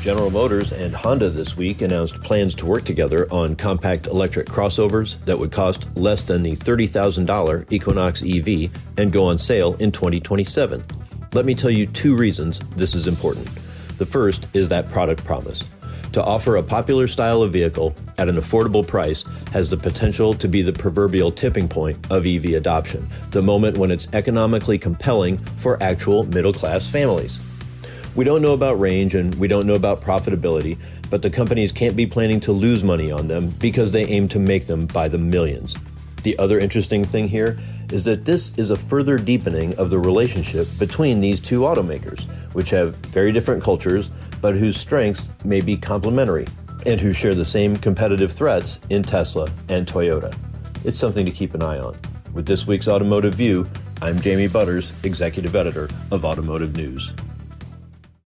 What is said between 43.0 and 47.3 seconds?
very different cultures, but whose strengths may be complementary, and who